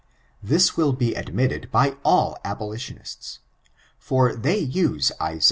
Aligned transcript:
This 0.41 0.75
will 0.75 0.93
be 0.93 1.13
admitted 1.13 1.69
by 1.69 1.95
all 2.03 2.35
abolitionists: 2.43 3.37
for 3.99 4.33
they 4.35 4.57
use 4.57 5.11
Isa. 5.21 5.39